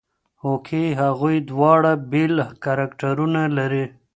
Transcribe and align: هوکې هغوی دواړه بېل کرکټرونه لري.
هوکې 0.43 0.83
هغوی 1.01 1.37
دواړه 1.49 1.91
بېل 2.11 2.35
کرکټرونه 2.63 3.41
لري. 3.57 3.85